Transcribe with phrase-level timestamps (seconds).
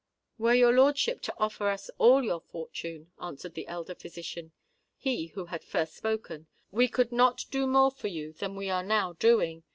[0.39, 5.63] "Were your lordship to offer us all your fortune," answered the elder physician—he who had
[5.63, 9.61] first spoken,—"we could not do more for you than we are now doing.